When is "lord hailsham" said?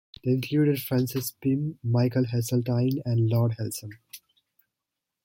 3.29-3.99